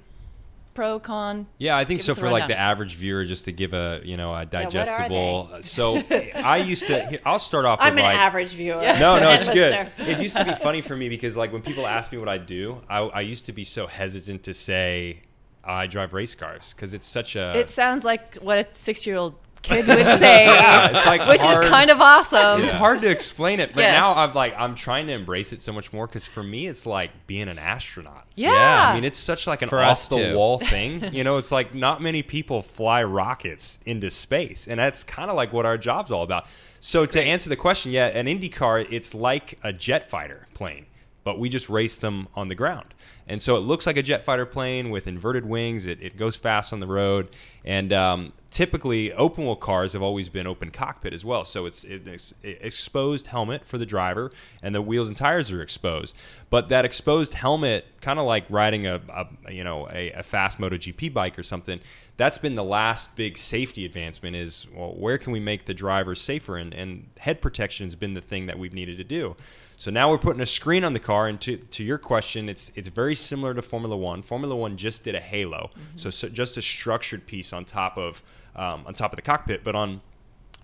Pro, 0.77 0.99
con? 0.99 1.47
Yeah, 1.57 1.75
I 1.75 1.85
think 1.85 2.01
Give 2.01 2.05
so 2.05 2.11
us 2.11 2.19
a 2.19 2.21
for 2.21 2.29
like 2.29 2.47
the 2.47 2.59
average 2.59 2.97
viewer, 2.97 3.25
just 3.25 3.45
to 3.45 3.51
give 3.51 3.73
a 3.73 3.99
you 4.03 4.15
know 4.15 4.29
a 4.29 4.41
are 4.41 4.45
digestible. 4.45 5.49
Uh, 5.51 5.59
so 5.63 6.03
I 6.35 6.57
used 6.57 6.85
to. 6.85 7.19
I'll 7.27 7.39
start 7.39 7.65
off. 7.65 7.79
I'm 7.81 7.95
with 7.95 8.03
an 8.03 8.05
like, 8.11 8.19
average 8.19 8.53
viewer. 8.53 8.81
No, 8.81 9.19
no, 9.19 9.31
it's 9.31 9.49
good. 9.63 9.89
It 9.97 10.19
used 10.19 10.37
to 10.37 10.45
be 10.45 10.53
funny 10.53 10.81
for 10.81 10.95
me 10.95 11.09
because 11.09 11.35
like 11.35 11.51
when 11.51 11.63
people 11.63 11.87
ask 11.87 12.11
me 12.11 12.19
what 12.19 12.29
I 12.29 12.37
do, 12.37 12.79
I, 12.87 12.99
I 12.99 13.21
used 13.21 13.47
to 13.47 13.53
be 13.53 13.63
so 13.63 13.87
hesitant 13.87 14.43
to 14.43 14.53
say 14.53 15.23
I 15.63 15.87
drive 15.87 16.13
race 16.13 16.35
cars 16.35 16.75
because 16.75 16.93
it's 16.93 17.07
such 17.07 17.35
a. 17.35 17.57
It 17.57 17.71
sounds 17.71 18.05
like 18.05 18.35
what 18.35 18.59
a 18.59 18.67
six-year-old 18.71 19.33
kid 19.67 19.87
would 19.87 19.97
say, 20.19 20.45
Yeah, 20.45 20.89
it's 20.97 21.05
like 21.05 21.27
which 21.27 21.41
hard- 21.41 21.63
is 21.65 21.69
kind 21.69 21.89
of 21.91 21.99
awesome. 22.01 22.61
It's 22.61 22.71
hard 22.71 23.01
to 23.01 23.09
explain 23.09 23.59
it, 23.59 23.73
but 23.73 23.81
Yes. 23.81 23.99
now 23.99 24.13
I'm 24.15 24.33
like 24.33 24.53
I'm 24.57 24.75
trying 24.75 25.07
to 25.07 25.13
embrace 25.13 25.53
it 25.53 25.61
so 25.61 25.71
much 25.73 25.91
more 25.93 26.07
because 26.07 26.25
for 26.25 26.43
me 26.43 26.67
it's 26.67 26.85
like 26.85 27.11
being 27.27 27.47
an 27.47 27.59
astronaut. 27.59 28.25
Yeah. 28.35 28.89
I 28.91 28.93
mean 28.95 29.03
it's 29.03 29.19
such 29.19 29.47
like 29.47 29.61
an 29.61 29.69
For 29.69 29.79
off 29.81 30.09
the 30.09 30.15
too. 30.15 30.35
wall 30.35 30.59
thing. 30.73 31.13
You 31.13 31.23
know, 31.23 31.37
it's 31.37 31.51
like 31.51 31.75
not 31.75 32.01
many 32.01 32.23
people 32.23 32.61
fly 32.61 33.03
rockets 33.03 33.79
into 33.85 34.09
space, 34.09 34.67
and 34.67 34.79
that's 34.79 35.03
kind 35.03 35.29
of 35.29 35.35
like 35.35 35.53
what 35.53 35.65
our 35.65 35.77
job's 35.77 36.11
all 36.11 36.23
about. 36.23 36.45
So 36.79 37.05
to 37.05 37.21
answer 37.21 37.49
the 37.49 37.55
question, 37.55 37.91
yeah, 37.91 38.07
an 38.07 38.27
IndyCar 38.27 38.87
it's 38.91 39.13
like 39.15 39.57
a 39.63 39.73
jet 39.73 40.09
fighter 40.09 40.47
plane, 40.53 40.85
but 41.27 41.37
we 41.37 41.49
just 41.49 41.67
race 41.67 41.97
them 41.97 42.25
on 42.35 42.47
the 42.47 42.55
ground. 42.55 42.93
And 43.27 43.41
so 43.41 43.57
it 43.57 43.59
looks 43.59 43.85
like 43.85 43.97
a 43.97 44.01
jet 44.01 44.23
fighter 44.23 44.45
plane 44.45 44.91
with 44.91 45.07
inverted 45.07 45.45
wings. 45.45 45.85
It, 45.85 46.01
it 46.01 46.15
goes 46.15 46.37
fast 46.37 46.71
on 46.71 46.79
the 46.79 46.87
road. 46.87 47.27
And 47.65 47.91
um, 47.91 48.31
typically, 48.49 49.11
open 49.11 49.43
wheel 49.43 49.57
cars 49.57 49.91
have 49.91 50.01
always 50.01 50.29
been 50.29 50.47
open 50.47 50.71
cockpit 50.71 51.11
as 51.11 51.25
well. 51.25 51.43
So 51.43 51.65
it's 51.65 51.83
an 51.83 52.07
ex- 52.07 52.33
exposed 52.43 53.27
helmet 53.27 53.65
for 53.65 53.77
the 53.77 53.85
driver, 53.85 54.31
and 54.63 54.73
the 54.73 54.81
wheels 54.81 55.09
and 55.09 55.17
tires 55.17 55.51
are 55.51 55.61
exposed. 55.61 56.15
But 56.49 56.69
that 56.69 56.85
exposed 56.85 57.33
helmet, 57.33 57.83
kind 57.99 58.19
of 58.19 58.25
like 58.25 58.45
riding 58.49 58.87
a, 58.87 59.01
a 59.13 59.51
you 59.51 59.65
know 59.65 59.89
a, 59.91 60.11
a 60.11 60.23
fast 60.23 60.59
MotoGP 60.59 61.11
bike 61.11 61.37
or 61.37 61.43
something, 61.43 61.81
that's 62.15 62.37
been 62.37 62.55
the 62.55 62.63
last 62.63 63.17
big 63.17 63.37
safety 63.37 63.83
advancement. 63.83 64.37
Is 64.37 64.65
well, 64.73 64.93
where 64.93 65.17
can 65.17 65.33
we 65.33 65.41
make 65.41 65.65
the 65.65 65.73
driver 65.73 66.15
safer? 66.15 66.55
And, 66.55 66.73
and 66.73 67.09
head 67.17 67.41
protection 67.41 67.85
has 67.85 67.95
been 67.95 68.13
the 68.13 68.21
thing 68.21 68.45
that 68.45 68.57
we've 68.57 68.73
needed 68.73 68.95
to 68.95 69.03
do. 69.03 69.35
So 69.79 69.91
now 69.91 70.09
we're 70.09 70.17
putting 70.17 70.41
a 70.41 70.47
screen 70.47 70.83
on 70.83 70.93
the 70.93 70.99
car, 70.99 71.27
and 71.27 71.39
to, 71.41 71.57
to 71.57 71.83
your 71.83 71.99
question, 71.99 72.49
it's 72.49 72.71
it's 72.73 72.89
very 72.89 73.13
similar 73.13 73.53
to 73.53 73.61
Formula 73.61 73.95
One. 73.95 74.23
Formula 74.23 74.55
One 74.55 74.75
just 74.75 75.03
did 75.03 75.13
a 75.13 75.19
halo, 75.19 75.69
so, 75.95 76.09
so 76.09 76.29
just 76.29 76.57
a 76.57 76.63
structured 76.63 77.27
piece 77.27 77.53
on 77.53 77.63
top 77.63 77.95
of 77.95 78.23
um, 78.55 78.83
on 78.87 78.95
top 78.95 79.13
of 79.13 79.17
the 79.17 79.21
cockpit. 79.21 79.63
But 79.63 79.75
on 79.75 80.01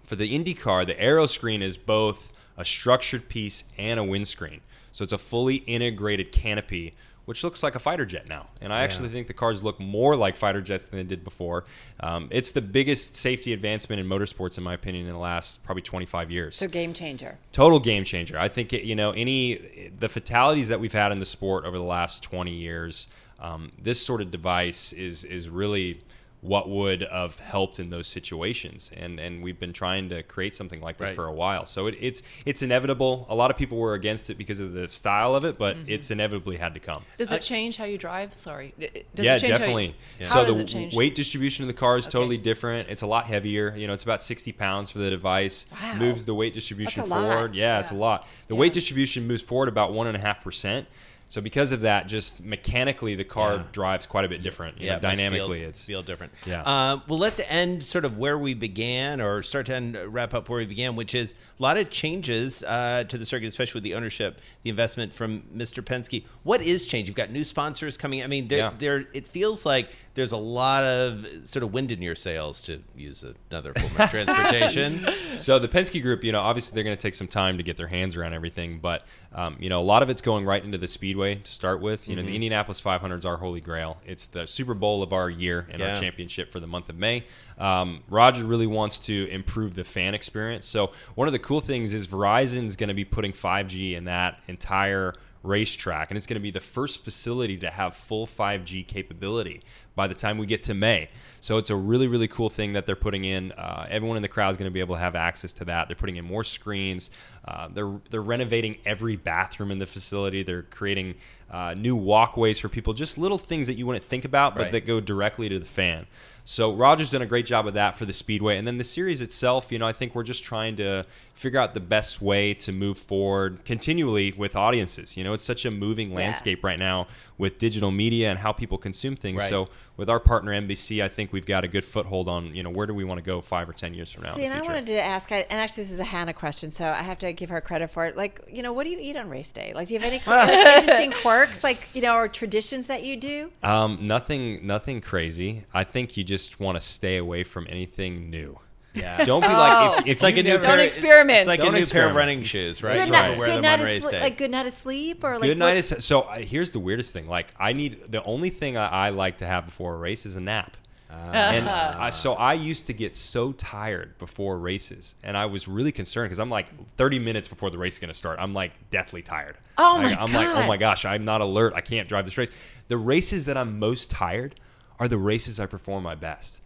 for 0.04 0.16
the 0.16 0.38
IndyCar, 0.38 0.88
the 0.88 1.00
aero 1.00 1.28
screen 1.28 1.62
is 1.62 1.78
both 1.78 2.34
a 2.58 2.66
structured 2.66 3.30
piece 3.30 3.66
and 3.78 4.00
a 4.00 4.04
windscreen. 4.04 4.62
So 4.92 5.04
it's 5.04 5.14
a 5.14 5.20
fully 5.20 5.58
integrated 5.58 6.32
canopy, 6.32 6.96
which 7.26 7.44
looks 7.44 7.64
like 7.64 7.76
a 7.76 7.80
fighter 7.80 8.06
jet 8.06 8.28
now. 8.28 8.48
And 8.62 8.74
I 8.74 8.82
actually 8.84 9.10
think 9.10 9.28
the 9.28 9.34
cars 9.34 9.64
look 9.64 9.80
more 9.80 10.16
like 10.16 10.36
fighter 10.36 10.62
jets 10.62 10.88
than 10.88 10.98
they 10.98 11.04
did 11.04 11.24
before. 11.24 11.64
Um, 12.00 12.28
it's 12.32 12.52
the 12.52 12.62
biggest 12.62 13.16
safety 13.16 13.54
advancement 13.54 14.00
in 14.00 14.08
motorsports, 14.08 14.58
in 14.58 14.64
my 14.64 14.74
opinion, 14.74 15.06
in 15.08 15.14
the 15.14 15.18
last 15.20 15.64
probably 15.64 15.82
25 15.84 16.32
years 16.32 16.56
So, 16.56 16.68
game 16.68 16.94
changer. 16.94 17.38
total 17.52 17.80
game 17.80 18.04
changer. 18.04 18.38
I 18.38 18.50
think 18.50 18.74
it, 18.74 18.84
you 18.84 18.96
know 18.96 19.12
any 19.12 19.92
the 19.98 20.10
fatalities 20.10 20.68
that 20.68 20.80
we've 20.80 20.94
had 20.94 21.12
in 21.12 21.20
the 21.20 21.26
sport 21.26 21.66
over 21.66 21.78
the 21.78 21.84
last 21.84 22.24
20 22.24 22.52
years. 22.52 23.08
Um, 23.40 23.72
this 23.82 24.04
sort 24.06 24.22
of 24.22 24.32
device 24.32 24.94
is 24.94 25.24
is 25.26 25.50
really 25.50 26.00
what 26.44 26.70
would 26.70 27.08
have 27.10 27.40
helped 27.40 27.80
in 27.80 27.90
those 27.90 28.06
situations, 28.06 28.92
and 28.96 29.18
and 29.20 29.42
we've 29.42 29.58
been 29.60 29.72
trying 29.72 30.10
to 30.10 30.22
create 30.24 30.54
something 30.54 30.82
like 30.82 30.98
this 30.98 31.08
Right. 31.08 31.16
for 31.16 31.26
a 31.26 31.32
while. 31.32 31.66
So 31.66 31.88
it, 31.88 31.96
it's 32.02 32.22
it's 32.46 32.62
inevitable. 32.62 33.26
A 33.30 33.36
lot 33.36 33.50
of 33.50 33.56
people 33.58 33.78
were 33.78 33.94
against 33.94 34.30
it 34.30 34.38
because 34.38 34.60
of 34.60 34.74
the 34.74 34.90
style 34.90 35.36
of 35.36 35.46
it, 35.46 35.58
but 35.58 35.78
mm-hmm. 35.78 35.90
it's 35.90 36.12
inevitably 36.12 36.58
had 36.58 36.74
to 36.74 36.82
come. 36.82 37.04
Does 37.18 37.32
it 37.32 37.42
change 37.42 37.78
how 37.78 37.86
you 37.86 37.98
drive? 37.98 38.34
Sorry. 38.34 38.74
I- 38.80 38.84
I- 38.84 39.04
Does 39.16 39.26
yeah, 39.26 39.36
it 39.36 39.40
change 39.40 39.58
definitely. 39.58 39.88
How 39.88 39.94
you, 40.20 40.26
So 40.26 40.34
how 40.34 40.46
does 40.46 40.58
the 40.58 40.64
it 40.64 40.68
change? 40.68 40.96
weight 40.96 41.16
distribution 41.16 41.64
of 41.64 41.68
the 41.68 41.74
car 41.74 41.98
is 41.98 42.06
Okay. 42.06 42.12
totally 42.12 42.38
different. 42.38 42.90
It's 42.90 43.02
a 43.04 43.08
lot 43.08 43.26
heavier. 43.26 43.74
You 43.78 43.88
know, 43.88 43.94
it's 43.94 44.04
about 44.04 44.22
60 44.22 44.52
pounds 44.52 44.90
for 44.92 45.00
the 45.00 45.10
device. 45.10 45.66
Wow. 45.72 45.96
Moves 45.96 46.26
the 46.26 46.34
weight 46.36 46.54
distribution 46.54 47.04
That's 47.04 47.12
a 47.12 47.16
lot. 47.16 47.34
forward. 47.34 47.56
Yeah, 47.56 47.80
it's 47.80 47.92
a 47.92 47.96
lot. 47.96 48.28
The 48.48 48.56
weight 48.56 48.74
distribution 48.74 49.26
moves 49.28 49.42
forward 49.42 49.70
about 49.70 49.94
one 49.94 50.08
and 50.08 50.18
a 50.18 50.20
half 50.20 50.44
percent. 50.44 50.88
So 51.34 51.42
because 51.42 51.72
of 51.72 51.82
that, 51.82 52.06
just 52.06 52.44
mechanically, 52.44 53.16
the 53.16 53.24
car 53.24 53.56
Yeah. 53.56 53.64
drives 53.72 54.06
quite 54.06 54.24
a 54.24 54.30
bit 54.30 54.44
different. 54.44 54.80
You 54.80 54.90
know, 54.92 54.98
it 54.98 55.02
must 55.02 55.18
dynamically, 55.18 55.62
feel, 55.62 55.70
it's 55.70 55.84
feel 55.84 56.04
different. 56.04 56.32
Yeah. 56.46 56.62
Uh, 56.62 57.00
well, 57.08 57.18
let's 57.18 57.42
end 57.48 57.84
sort 57.84 58.06
of 58.06 58.20
where 58.20 58.38
we 58.38 58.54
began, 58.54 59.20
or 59.20 59.42
start 59.42 59.66
to 59.66 59.74
end, 59.74 59.98
wrap 60.14 60.36
up 60.36 60.48
where 60.48 60.60
we 60.60 60.68
began, 60.68 60.96
which 60.96 61.16
is 61.16 61.34
a 61.60 61.64
lot 61.64 61.76
of 61.78 61.90
changes 61.90 62.62
uh, 62.66 63.06
to 63.06 63.18
the 63.18 63.26
circuit, 63.26 63.48
especially 63.48 63.80
with 63.80 63.84
the 63.84 63.96
ownership, 63.96 64.42
the 64.62 64.70
investment 64.70 65.12
from 65.12 65.42
Mr. 65.58 65.82
Penske. 65.84 66.24
What 66.44 66.62
is 66.62 66.86
change? 66.86 67.08
You've 67.08 67.18
got 67.18 67.32
new 67.32 67.44
sponsors 67.44 67.98
coming. 67.98 68.22
I 68.22 68.28
mean, 68.28 68.48
there, 68.48 68.60
Yeah. 68.60 68.74
there. 68.78 69.06
It 69.14 69.28
feels 69.28 69.66
like 69.66 69.90
there's 70.16 70.32
a 70.32 70.38
lot 70.38 70.84
of 70.84 71.26
sort 71.46 71.64
of 71.64 71.74
wind 71.74 71.92
in 71.92 72.02
your 72.02 72.16
sails, 72.16 72.62
to 72.62 72.84
use 72.96 73.24
another 73.52 73.74
form 73.74 73.92
of 74.02 74.10
transportation. 74.10 75.08
So 75.36 75.58
the 75.60 75.68
Penske 75.68 76.02
Group, 76.02 76.24
you 76.24 76.32
know, 76.32 76.40
obviously 76.40 76.76
they're 76.76 76.84
going 76.84 76.96
to 76.96 77.02
take 77.02 77.16
some 77.16 77.28
time 77.28 77.58
to 77.58 77.64
get 77.64 77.76
their 77.76 77.88
hands 77.88 78.16
around 78.16 78.34
everything, 78.34 78.80
but 78.80 79.04
um, 79.34 79.58
you 79.60 79.68
know, 79.68 79.80
a 79.80 79.84
lot 79.84 80.04
of 80.04 80.10
it's 80.10 80.22
going 80.22 80.46
right 80.46 80.64
into 80.64 80.78
the 80.78 80.88
speedway 80.88 81.36
to 81.36 81.52
start 81.52 81.82
with. 81.82 82.08
You 82.08 82.16
know, 82.16 82.22
Mm-hmm. 82.22 82.28
the 82.30 82.36
Indianapolis 82.36 82.80
500 82.80 83.18
is 83.18 83.26
our 83.26 83.38
holy 83.38 83.60
grail. 83.60 84.00
It's 84.06 84.28
the 84.28 84.46
Super 84.46 84.74
Bowl 84.76 85.02
of 85.04 85.12
our 85.12 85.30
year 85.30 85.68
and 85.72 85.80
Yeah. 85.82 85.90
our 85.90 85.96
championship 85.96 86.52
for 86.52 86.60
the 86.60 86.68
month 86.68 86.88
of 86.90 86.96
May. 86.98 87.26
Um, 87.58 88.04
Roger 88.08 88.46
really 88.46 88.68
wants 88.68 89.00
to 89.00 89.28
improve 89.30 89.74
the 89.76 89.84
fan 89.84 90.14
experience. 90.14 90.66
So 90.68 90.92
one 91.16 91.28
of 91.28 91.32
the 91.34 91.40
cool 91.40 91.60
things 91.60 91.92
is 91.92 92.08
Verizon's 92.08 92.76
going 92.76 92.90
to 92.90 92.94
be 92.94 93.06
putting 93.06 93.34
5G 93.34 93.96
in 93.96 94.06
that 94.06 94.40
entire 94.48 95.16
racetrack, 95.44 96.10
and 96.10 96.18
it's 96.18 96.26
going 96.26 96.36
to 96.36 96.42
be 96.42 96.52
the 96.52 96.60
first 96.60 97.04
facility 97.04 97.58
to 97.58 97.70
have 97.70 97.94
full 97.96 98.26
5G 98.26 98.88
capability 98.88 99.62
by 99.96 100.08
the 100.08 100.16
time 100.16 100.38
we 100.38 100.46
get 100.46 100.64
to 100.64 100.74
May. 100.74 101.10
So 101.42 101.58
it's 101.58 101.70
a 101.70 101.76
really, 101.76 102.08
really 102.08 102.28
cool 102.28 102.50
thing 102.50 102.74
that 102.74 102.86
they're 102.86 102.96
putting 102.96 103.26
in. 103.26 103.52
Uh, 103.52 103.86
everyone 103.90 104.16
in 104.16 104.24
the 104.24 104.30
crowd 104.30 104.50
is 104.52 104.58
going 104.58 104.70
to 104.70 104.74
be 104.74 104.80
able 104.80 104.96
to 104.96 105.02
have 105.02 105.16
access 105.16 105.52
to 105.54 105.66
that. 105.66 105.88
They're 105.88 105.96
putting 105.98 106.16
in 106.16 106.26
more 106.26 106.44
screens. 106.44 107.12
Uh, 107.46 107.68
they're 107.68 107.92
they're 108.10 108.22
renovating 108.22 108.78
every 108.86 109.18
bathroom 109.18 109.70
in 109.70 109.80
the 109.80 109.86
facility. 109.86 110.44
They're 110.44 110.64
creating 110.64 111.16
uh, 111.52 111.76
new 111.78 111.96
walkways 111.96 112.58
for 112.58 112.70
people. 112.70 112.94
Just 112.94 113.18
little 113.18 113.38
things 113.38 113.68
that 113.68 113.74
you 113.74 113.86
wouldn't 113.86 114.06
think 114.06 114.26
about, 114.26 114.56
but 114.56 114.64
Right. 114.64 114.72
that 114.72 114.86
go 114.88 115.00
directly 115.02 115.50
to 115.50 115.60
the 115.60 115.66
fan. 115.66 116.08
So 116.46 116.74
Roger's 116.74 117.12
done 117.12 117.22
a 117.22 117.26
great 117.26 117.46
job 117.46 117.68
of 117.68 117.74
that 117.76 117.96
for 117.98 118.06
the 118.06 118.14
Speedway, 118.14 118.58
and 118.58 118.68
then 118.68 118.78
the 118.78 118.84
series 118.84 119.22
itself. 119.22 119.72
You 119.72 119.80
know, 119.80 119.88
I 119.88 119.94
think 119.94 120.14
we're 120.14 120.24
just 120.24 120.44
trying 120.44 120.76
to 120.78 121.06
figure 121.34 121.60
out 121.60 121.74
the 121.74 121.80
best 121.80 122.22
way 122.22 122.54
to 122.56 122.72
move 122.72 122.98
forward 122.98 123.64
continually 123.64 124.34
with 124.34 124.56
audiences. 124.56 125.16
You 125.16 125.24
know, 125.24 125.34
it's 125.34 125.44
such 125.44 125.66
a 125.66 125.72
moving 125.72 126.14
landscape 126.14 126.64
right 126.64 126.80
now 126.80 127.08
with 127.38 127.58
digital 127.58 127.92
media 127.92 128.30
and 128.30 128.40
how 128.40 128.52
people 128.52 128.78
consume 128.78 129.16
things. 129.16 129.40
Right. 129.40 129.50
So 129.50 129.70
with 129.98 130.10
our 130.10 130.20
partner 130.20 130.52
NBC, 130.52 131.04
I 131.04 131.08
think 131.08 131.32
we've 131.34 131.46
got 131.46 131.64
a 131.64 131.68
good 131.68 131.86
foothold 131.86 132.28
on 132.28 132.56
you 132.56 132.64
know 132.64 132.70
where 132.70 132.86
do 132.88 132.94
we 132.94 133.04
want 133.04 133.20
to 133.20 133.24
go 133.24 133.42
five 133.42 133.68
or 133.70 133.74
ten 133.74 133.94
years 133.94 134.12
from 134.12 134.24
now. 134.24 134.34
See, 134.34 134.46
and 134.46 134.54
I 134.54 134.62
wanted 134.62 134.86
to 134.88 135.04
ask, 135.04 135.32
I- 135.32 135.46
and 135.50 135.60
actually, 135.60 135.84
this 135.84 135.92
is 135.92 136.00
a 136.00 136.04
Hannah 136.04 136.34
question, 136.34 136.72
so 136.72 136.88
I 136.88 137.02
have 137.04 137.20
to 137.20 137.34
give 137.34 137.50
her 137.50 137.62
credit 137.62 137.90
for 137.90 138.06
it. 138.06 138.16
Like, 138.18 138.42
you 138.52 138.64
know, 138.64 138.74
what 138.74 138.84
do 138.86 138.90
you 138.92 138.98
eat 139.00 139.16
on 139.16 139.30
race 139.30 139.52
day? 139.52 139.72
Like, 139.76 139.88
do 139.88 139.94
you 139.94 140.00
have 140.00 140.08
any 140.12 140.22
interesting 140.80 141.12
quirks, 141.22 141.64
like, 141.64 141.90
you 141.94 142.02
know, 142.02 142.16
or 142.16 142.28
traditions 142.28 142.88
that 142.88 143.04
you 143.04 143.18
do? 143.18 143.52
Um, 143.62 144.00
nothing, 144.02 144.66
nothing 144.66 145.02
crazy. 145.02 145.66
I 145.74 145.84
think 145.84 146.18
you 146.18 146.24
just 146.24 146.60
want 146.60 146.76
to 146.76 146.82
stay 146.82 147.18
away 147.18 147.44
from 147.44 147.68
anything 147.70 148.30
new. 148.30 148.60
Yeah. 148.94 149.26
Don't 149.26 149.42
be 149.42 149.48
Oh. 149.48 149.52
like 149.54 150.00
if, 150.00 150.06
if 150.06 150.12
It's 150.12 150.24
like 150.24 150.38
a 150.38 150.44
new 150.44 150.50
never- 150.50 150.64
Don't 150.64 150.76
pair, 150.78 150.86
experiment. 150.86 151.40
It's 151.40 151.48
like 151.48 151.60
Don't 151.62 151.74
a 151.76 151.80
new 151.80 151.86
pair 151.86 152.10
of 152.10 152.16
running 152.16 152.44
shoes, 152.44 152.84
right? 152.84 152.98
Good 152.98 153.10
night, 153.12 153.28
don't 153.30 153.38
wear 153.40 153.48
good 153.48 153.62
night 153.62 153.74
on 153.76 153.80
of 153.82 153.86
race 153.88 154.06
sle- 154.06 154.22
like 154.22 154.38
good 154.38 154.52
night 154.52 154.68
of 154.68 154.74
sleep, 154.74 155.24
or 155.24 155.34
like 155.34 155.44
Good 155.44 155.58
night 155.58 155.78
is 155.78 155.96
so. 156.00 156.22
uh, 156.22 156.38
Here's 156.38 156.72
the 156.72 156.80
weirdest 156.80 157.12
thing. 157.14 157.28
Like 157.28 157.48
I 157.60 157.74
need 157.74 158.04
the 158.12 158.24
only 158.24 158.50
thing 158.50 158.78
I, 158.78 158.88
I 158.88 159.10
like 159.10 159.38
to 159.38 159.48
have 159.48 159.66
before 159.66 159.96
a 159.96 159.98
race 159.98 160.26
is 160.26 160.36
a 160.36 160.42
nap. 160.42 160.78
and 161.12 161.70
I, 161.70 162.10
so 162.10 162.34
I 162.34 162.54
used 162.56 162.88
to 162.88 162.94
get 162.94 163.16
so 163.16 163.52
tired 163.52 164.18
before 164.18 164.58
races, 164.58 165.14
and 165.24 165.38
I 165.38 165.46
was 165.46 165.68
really 165.68 165.92
concerned 165.92 166.26
because 166.26 166.40
I'm 166.40 166.50
like 166.50 166.68
30 166.98 167.20
minutes 167.20 167.48
before 167.48 167.70
the 167.70 167.78
race 167.78 167.94
is 167.94 168.00
going 168.00 168.10
to 168.10 168.18
start. 168.18 168.40
I'm 168.40 168.54
like 168.54 168.72
deathly 168.90 169.22
tired. 169.22 169.58
Oh 169.78 170.00
my 170.00 170.16
I'm 170.16 170.34
like, 170.34 170.48
oh 170.48 170.66
my 170.68 170.78
gosh, 170.78 171.06
I'm 171.06 171.24
not 171.24 171.42
alert. 171.42 171.74
I 171.76 171.82
can't 171.82 172.10
drive 172.10 172.26
this 172.26 172.36
race. 172.38 172.50
The 172.88 172.98
races 172.98 173.46
that 173.46 173.58
I'm 173.58 173.78
most 173.78 174.10
tired 174.10 174.56
are 175.00 175.08
the 175.08 175.20
races 175.20 175.60
I 175.60 175.68
perform 175.68 176.02
my 176.04 176.16
best. 176.16 176.62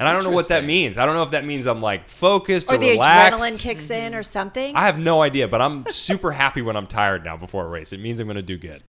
And 0.00 0.08
I 0.08 0.14
don't 0.14 0.24
know 0.24 0.30
what 0.30 0.48
that 0.48 0.64
means. 0.64 0.96
I 0.96 1.04
don't 1.04 1.14
know 1.14 1.22
if 1.22 1.32
that 1.32 1.44
means 1.44 1.66
I'm 1.66 1.82
like 1.82 2.08
focused 2.08 2.70
or, 2.70 2.76
or 2.76 2.78
the 2.78 2.92
relaxed. 2.92 3.38
adrenaline 3.38 3.58
kicks 3.58 3.90
in, 3.90 4.14
or 4.14 4.20
mm-hmm. 4.20 4.24
something. 4.24 4.74
I 4.74 4.86
have 4.86 4.98
no 4.98 5.20
idea, 5.20 5.46
but 5.46 5.60
I'm 5.60 5.84
super 5.90 6.32
happy 6.32 6.62
when 6.62 6.74
I'm 6.74 6.86
tired 6.86 7.22
now 7.22 7.36
before 7.36 7.66
a 7.66 7.68
race. 7.68 7.92
It 7.92 8.00
means 8.00 8.18
I'm 8.18 8.26
going 8.26 8.36
to 8.36 8.42
do 8.42 8.56
good. 8.56 8.82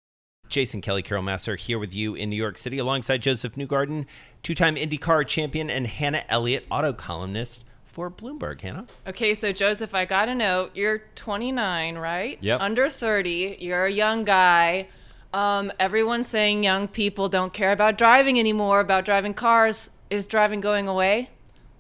Jason 0.50 0.82
Kelly, 0.82 1.02
Carol 1.02 1.22
Massar 1.22 1.58
here 1.58 1.78
with 1.78 1.94
you 1.94 2.14
in 2.14 2.28
New 2.28 2.36
York 2.36 2.58
City 2.58 2.76
alongside 2.76 3.22
Josef 3.22 3.54
Newgarden, 3.54 4.04
two 4.42 4.54
time 4.54 4.76
IndyCar 4.76 5.26
champion, 5.26 5.70
and 5.70 5.86
Hannah 5.86 6.24
Elliott, 6.28 6.66
auto 6.70 6.92
columnist 6.92 7.64
for 7.84 8.10
Bloomberg. 8.10 8.60
Hannah? 8.60 8.86
Okay, 9.06 9.32
so 9.32 9.50
Josef, 9.50 9.94
I 9.94 10.04
gotta 10.04 10.34
know, 10.34 10.68
you're 10.74 11.04
29, 11.14 11.96
right? 11.96 12.38
Yep. 12.42 12.60
Under 12.60 12.88
30. 12.90 13.56
You're 13.60 13.86
a 13.86 13.90
young 13.90 14.24
guy. 14.24 14.88
Um, 15.32 15.70
everyone's 15.78 16.26
saying 16.26 16.64
young 16.64 16.88
people 16.88 17.28
don't 17.28 17.52
care 17.52 17.72
about 17.72 17.98
driving 17.98 18.38
anymore, 18.38 18.80
about 18.80 19.04
driving 19.04 19.34
cars. 19.34 19.90
Is 20.10 20.26
driving 20.26 20.62
going 20.62 20.88
away? 20.88 21.28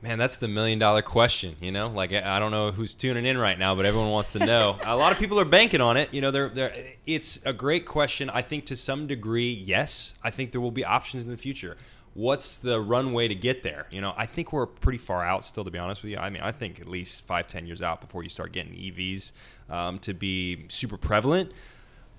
Man, 0.00 0.18
that's 0.18 0.38
the 0.38 0.46
million 0.46 0.78
dollar 0.78 1.02
question, 1.02 1.56
you 1.60 1.72
know? 1.72 1.88
Like 1.88 2.12
I 2.12 2.38
don't 2.38 2.52
know 2.52 2.70
who's 2.70 2.94
tuning 2.94 3.24
in 3.24 3.36
right 3.36 3.58
now, 3.58 3.74
but 3.74 3.84
everyone 3.84 4.10
wants 4.10 4.32
to 4.34 4.38
know. 4.38 4.78
a 4.84 4.94
lot 4.94 5.12
of 5.12 5.18
people 5.18 5.40
are 5.40 5.44
banking 5.44 5.80
on 5.80 5.96
it. 5.96 6.12
You 6.14 6.20
know, 6.20 6.30
they're, 6.30 6.48
they're 6.50 6.74
it's 7.06 7.40
a 7.44 7.52
great 7.52 7.84
question. 7.84 8.30
I 8.30 8.42
think 8.42 8.66
to 8.66 8.76
some 8.76 9.06
degree, 9.06 9.50
yes. 9.50 10.14
I 10.22 10.30
think 10.30 10.52
there 10.52 10.60
will 10.60 10.70
be 10.70 10.84
options 10.84 11.24
in 11.24 11.30
the 11.30 11.36
future. 11.36 11.76
What's 12.14 12.56
the 12.56 12.80
runway 12.80 13.28
to 13.28 13.34
get 13.34 13.62
there? 13.62 13.86
You 13.90 14.00
know, 14.00 14.12
I 14.16 14.26
think 14.26 14.52
we're 14.52 14.66
pretty 14.66 14.98
far 14.98 15.24
out 15.24 15.44
still, 15.44 15.64
to 15.64 15.70
be 15.70 15.78
honest 15.78 16.02
with 16.02 16.12
you. 16.12 16.18
I 16.18 16.30
mean, 16.30 16.42
I 16.42 16.52
think 16.52 16.80
at 16.80 16.88
least 16.88 17.26
five, 17.26 17.48
ten 17.48 17.66
years 17.66 17.82
out 17.82 18.00
before 18.00 18.22
you 18.22 18.28
start 18.28 18.52
getting 18.52 18.74
EVs 18.74 19.32
um, 19.68 19.98
to 20.00 20.14
be 20.14 20.66
super 20.68 20.96
prevalent. 20.96 21.52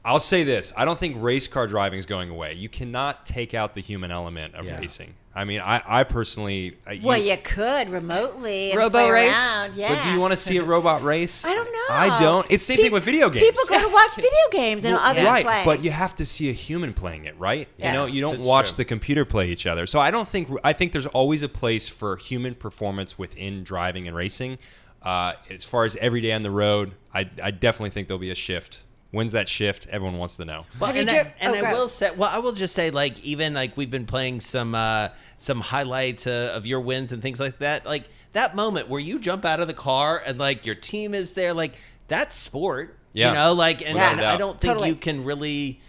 I'll 0.06 0.20
say 0.20 0.44
this: 0.44 0.74
I 0.78 0.86
don't 0.86 0.98
think 0.98 1.18
race 1.22 1.48
car 1.48 1.68
driving 1.68 2.00
is 2.00 2.06
going 2.06 2.30
away. 2.30 2.54
You 2.54 2.70
cannot 2.70 3.26
take 3.26 3.54
out 3.54 3.74
the 3.74 3.82
human 3.82 4.12
element 4.12 4.56
of 4.56 4.66
Yeah. 4.66 4.80
racing. 4.80 5.16
I 5.36 5.46
mean, 5.46 5.62
I, 5.62 5.82
I 5.86 6.04
personally, 6.04 6.78
uh, 6.88 6.92
you- 6.92 7.02
well, 7.06 7.18
you 7.18 7.38
could 7.38 7.90
remotely 7.90 8.72
and 8.72 8.80
Robo 8.80 9.08
race? 9.10 9.32
around. 9.32 9.76
Yeah. 9.76 9.94
but 9.94 10.04
do 10.04 10.10
you 10.12 10.20
want 10.20 10.32
to 10.32 10.38
see 10.38 10.58
a 10.58 10.64
robot 10.64 11.04
race? 11.04 11.46
I 11.46 11.54
don't 11.54 11.72
know. 11.72 11.96
I 11.96 12.18
don't. 12.20 12.46
It's 12.50 12.64
the 12.66 12.74
same 12.74 12.78
Pe- 12.78 12.84
thing 12.84 12.92
with 12.92 13.04
video 13.04 13.30
games. 13.30 13.46
People 13.46 13.64
go 13.70 13.80
to 13.88 13.94
watch 13.94 14.16
video 14.16 14.32
games 14.52 14.84
and 14.86 14.96
Well, 14.96 15.06
others 15.06 15.26
right, 15.26 15.46
play. 15.46 15.62
but 15.64 15.84
you 15.84 15.92
have 15.92 16.16
to 16.16 16.26
see 16.26 16.50
a 16.50 16.54
human 16.54 16.94
playing 16.94 17.26
it, 17.26 17.38
right? 17.40 17.68
Yeah. 17.78 17.88
You 17.88 17.94
know, 17.98 18.06
you 18.08 18.22
don't 18.22 18.38
That's 18.38 18.48
watch 18.48 18.70
true. 18.70 18.78
the 18.78 18.86
computer 18.86 19.24
play 19.24 19.50
each 19.50 19.66
other. 19.68 19.86
So 19.86 20.00
I 20.00 20.12
don't 20.12 20.28
think 20.28 20.50
I 20.64 20.74
think 20.74 20.92
there's 20.94 21.06
always 21.08 21.44
a 21.44 21.50
place 21.50 21.88
for 21.88 22.18
human 22.18 22.56
performance 22.56 23.18
within 23.18 23.64
driving 23.64 24.08
and 24.08 24.18
racing. 24.18 24.58
Uh, 25.04 25.34
as 25.50 25.64
far 25.64 25.86
as 25.86 25.96
every 25.98 26.20
day 26.22 26.34
on 26.34 26.42
the 26.42 26.52
road, 26.52 26.92
I, 27.14 27.30
I 27.42 27.52
definitely 27.52 27.92
think 27.92 28.08
there'll 28.10 28.20
be 28.20 28.32
a 28.32 28.36
shift. 28.36 28.84
When's 29.12 29.32
that 29.32 29.48
shift? 29.48 29.88
Everyone 29.88 30.18
wants 30.20 30.38
to 30.38 30.46
know. 30.46 30.66
Well, 30.80 30.88
Have 30.88 30.96
you 30.96 31.02
and, 31.02 31.10
I, 31.10 31.34
and 31.40 31.56
oh, 31.56 31.66
I 31.66 31.74
will 31.74 31.90
say, 31.90 32.12
well, 32.12 32.30
I 32.32 32.38
will 32.38 32.52
just 32.52 32.76
say, 32.76 32.92
like, 32.92 33.24
even 33.24 33.56
like 33.56 33.76
we've 33.76 33.90
been 33.90 34.06
playing 34.06 34.40
some 34.40 34.76
uh, 34.76 35.10
some 35.38 35.62
highlights 35.62 36.28
uh, 36.28 36.52
of 36.54 36.68
your 36.68 36.80
wins 36.80 37.12
and 37.12 37.22
things 37.22 37.40
like 37.40 37.58
that. 37.60 37.86
Like 37.86 38.04
that 38.34 38.56
moment 38.56 38.88
where 38.88 39.00
you 39.00 39.18
jump 39.18 39.46
out 39.46 39.60
of 39.60 39.68
the 39.68 39.74
car 39.74 40.22
and 40.24 40.38
like 40.38 40.66
your 40.66 40.76
team 40.76 41.16
is 41.16 41.34
there, 41.34 41.54
like 41.54 41.82
that's 42.08 42.36
sport. 42.36 42.98
Yeah. 43.14 43.30
You 43.30 43.34
know, 43.34 43.54
like, 43.54 43.82
and, 43.82 43.96
Yeah. 43.96 44.12
and 44.12 44.22
I 44.22 44.38
don't 44.38 44.62
think 44.62 44.74
Totally. 44.74 44.90
you 44.90 44.96
can 44.96 45.24
really 45.24 45.82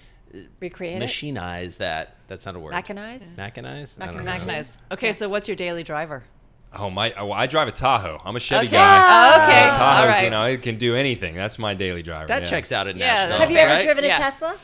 Recreate 0.60 1.02
it. 1.02 1.78
that. 1.78 2.16
That's 2.28 2.46
not 2.46 2.56
a 2.56 2.58
word. 2.60 2.72
Mechanize? 2.72 3.34
Mechanize. 3.34 3.98
I. 4.00 4.38
Mechanize. 4.38 4.76
Okay, 4.92 5.12
so 5.12 5.28
what's 5.28 5.48
your 5.48 5.56
daily 5.56 5.82
driver? 5.82 6.22
Oh 6.72 6.88
my! 6.88 7.12
Oh, 7.14 7.32
I 7.32 7.46
drive 7.46 7.66
a 7.68 7.72
Tahoe. 7.72 8.20
I'm 8.24 8.36
a 8.36 8.40
Chevy 8.40 8.66
Okay. 8.68 8.76
guy. 8.76 9.44
Okay, 9.44 9.68
Uh, 9.70 9.72
Tahoes, 9.74 10.00
all 10.02 10.06
right. 10.08 10.24
you 10.24 10.30
know, 10.30 10.44
it 10.44 10.62
can 10.62 10.76
do 10.78 10.94
anything. 10.94 11.34
That's 11.34 11.58
my 11.58 11.74
daily 11.74 12.02
driver. 12.02 12.28
That 12.28 12.42
yeah. 12.42 12.48
checks 12.48 12.70
out 12.70 12.86
at 12.86 12.96
Yeah, 12.96 13.06
Nashville. 13.06 13.28
that's 13.30 13.40
Have 13.42 13.50
you 13.50 13.58
ever 13.58 13.72
right? 13.74 13.82
driven 13.82 14.04
a 14.04 14.06
Yeah. 14.08 14.18
Tesla? 14.18 14.56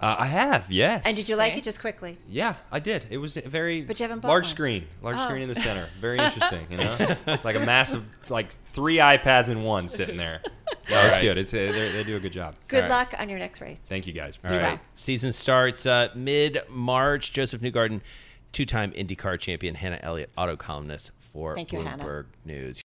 Uh, 0.00 0.16
I 0.18 0.26
have, 0.26 0.70
yes. 0.70 1.06
And 1.06 1.14
did 1.14 1.28
you 1.28 1.36
like 1.36 1.52
Okay. 1.52 1.60
it 1.60 1.64
just 1.64 1.80
quickly? 1.80 2.18
Yeah, 2.28 2.54
I 2.72 2.80
did. 2.80 3.06
It 3.10 3.18
was 3.18 3.36
a 3.36 3.48
very 3.48 3.82
But 3.82 4.00
you 4.00 4.04
haven't 4.04 4.20
bought 4.20 4.28
large 4.28 4.44
one. 4.46 4.50
screen, 4.50 4.86
large 5.00 5.16
Oh. 5.16 5.22
screen 5.22 5.42
in 5.42 5.48
the 5.48 5.54
center. 5.54 5.88
Very 6.00 6.18
interesting, 6.24 6.66
you 6.68 6.78
know, 6.78 6.96
like 7.44 7.54
a 7.54 7.60
massive, 7.60 8.02
like 8.28 8.48
three 8.72 8.96
iPads 8.96 9.48
in 9.48 9.62
one 9.62 9.86
sitting 9.88 10.16
there. 10.16 10.42
Yeah, 10.88 11.06
it's 11.06 11.16
good. 11.18 11.38
It's 11.38 11.54
a, 11.54 11.70
they 11.72 11.92
they 11.92 12.04
do 12.04 12.16
a 12.16 12.20
good 12.20 12.32
job. 12.32 12.56
Good 12.68 12.84
All 12.84 12.90
right. 12.90 12.96
luck 13.10 13.14
on 13.18 13.30
your 13.30 13.38
next 13.38 13.62
race. 13.62 13.86
Thank 13.88 14.06
you 14.06 14.12
guys. 14.12 14.38
All 14.44 14.50
right. 14.50 14.60
well. 14.62 14.80
Season 14.94 15.32
starts 15.32 15.86
uh, 15.86 16.08
mid 16.14 16.60
March. 16.68 17.32
Josef 17.32 17.62
Newgarden, 17.62 18.02
two 18.54 18.64
time 18.64 18.92
IndyCar 18.92 19.38
champion, 19.38 19.74
Hannah 19.74 19.98
Elliott, 20.02 20.30
auto 20.38 20.56
columnist 20.56 21.10
for 21.18 21.54
Thank 21.54 21.72
you. 21.72 21.80
Bloomberg 21.80 22.26
News. 22.44 22.80